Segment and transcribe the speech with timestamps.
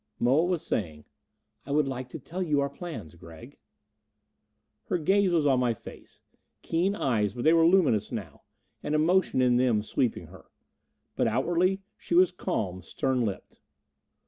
[0.17, 1.05] Moa was saying,
[1.63, 3.59] "I would like to tell you our plans, Gregg."
[4.85, 6.21] Her gaze was on my face.
[6.63, 8.41] Keen eyes, but they were luminous now
[8.81, 10.45] an emotion in them sweeping her.
[11.15, 13.59] But outwardly she was calm, stern lipped.